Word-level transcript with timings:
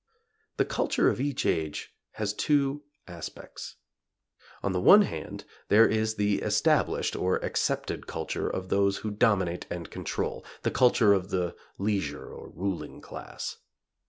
The 0.57 0.65
culture 0.65 1.09
of 1.11 1.21
each 1.21 1.45
age 1.45 1.93
has 2.13 2.33
two 2.33 2.81
aspects. 3.07 3.75
On 4.63 4.71
the 4.71 4.81
one 4.81 5.03
hand 5.03 5.45
there 5.67 5.87
is 5.87 6.15
the 6.15 6.39
established 6.41 7.15
or 7.15 7.35
accepted 7.45 8.07
culture 8.07 8.49
of 8.49 8.69
those 8.69 8.97
who 9.05 9.11
dominate 9.11 9.67
and 9.69 9.91
control, 9.91 10.43
the 10.63 10.71
culture 10.71 11.13
of 11.13 11.29
the 11.29 11.55
leisure 11.77 12.25
or 12.33 12.49
ruling 12.49 12.99
class. 12.99 13.57